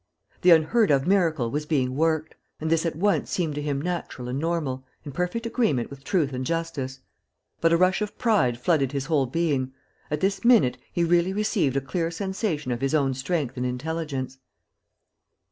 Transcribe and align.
The 0.41 0.49
unheard 0.49 0.89
of 0.89 1.05
miracle 1.05 1.51
was 1.51 1.67
being 1.67 1.95
worked; 1.95 2.33
and 2.59 2.71
this 2.71 2.87
at 2.87 2.95
once 2.95 3.29
seemed 3.29 3.53
to 3.53 3.61
him 3.61 3.79
natural 3.79 4.29
and 4.29 4.39
normal, 4.39 4.83
in 5.05 5.11
perfect 5.11 5.45
agreement 5.45 5.91
with 5.91 6.03
truth 6.03 6.33
and 6.33 6.43
justice. 6.43 7.01
But 7.59 7.71
a 7.71 7.77
rush 7.77 8.01
of 8.01 8.17
pride 8.17 8.57
flooded 8.59 8.93
his 8.93 9.05
whole 9.05 9.27
being. 9.27 9.73
At 10.09 10.19
this 10.21 10.43
minute 10.43 10.79
he 10.91 11.03
really 11.03 11.33
received 11.33 11.77
a 11.77 11.81
clear 11.81 12.09
sensation 12.09 12.71
of 12.71 12.81
his 12.81 12.95
own 12.95 13.13
strength 13.13 13.57
and 13.57 13.65
intelligence. 13.67 14.39